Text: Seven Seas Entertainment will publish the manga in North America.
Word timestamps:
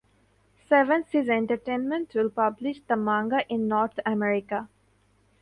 Seven 0.67 1.05
Seas 1.05 1.29
Entertainment 1.29 2.15
will 2.15 2.31
publish 2.31 2.81
the 2.87 2.95
manga 2.95 3.45
in 3.53 3.67
North 3.67 3.99
America. 4.03 4.67